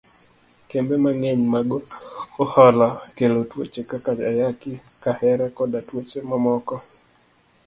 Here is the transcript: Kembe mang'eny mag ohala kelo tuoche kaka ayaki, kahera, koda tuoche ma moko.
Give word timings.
Kembe 0.69 0.95
mang'eny 1.03 1.41
mag 1.53 1.69
ohala 2.43 2.87
kelo 3.15 3.39
tuoche 3.49 3.81
kaka 3.89 4.11
ayaki, 4.31 4.71
kahera, 5.03 5.45
koda 5.57 5.79
tuoche 5.87 6.19
ma 6.29 6.37
moko. 6.45 6.75